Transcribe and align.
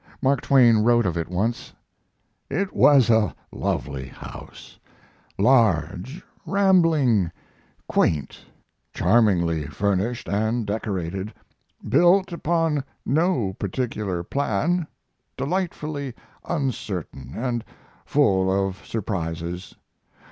Mark 0.19 0.41
Twain 0.41 0.77
wrote 0.79 1.05
of 1.05 1.15
it 1.15 1.27
once: 1.29 1.73
It 2.49 2.73
was 2.73 3.11
a 3.11 3.35
lovely 3.51 4.07
house; 4.07 4.79
large, 5.37 6.23
rambling, 6.43 7.31
quaint, 7.87 8.39
charmingly 8.95 9.67
furnished 9.67 10.27
and 10.27 10.65
decorated, 10.65 11.31
built 11.87 12.31
upon 12.33 12.83
no 13.05 13.53
particular 13.59 14.23
plan, 14.23 14.87
delightfully 15.37 16.15
uncertain 16.45 17.33
and 17.35 17.63
full 18.03 18.51
of 18.51 18.83
surprises. 18.83 19.75